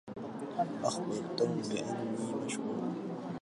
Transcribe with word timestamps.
أخبر 0.83 1.23
توم 1.37 1.61
بأني 1.69 2.11
مشغول. 2.45 2.93